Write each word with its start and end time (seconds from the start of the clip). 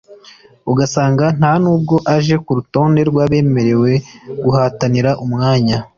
ugasanga 0.71 1.25
nta 1.37 1.51
nubwo 1.61 1.95
aje 2.15 2.35
ku 2.43 2.51
rutonde 2.57 3.01
rw’abemerewe 3.09 3.91
guhatanira 4.43 5.11
umwanya 5.25 5.77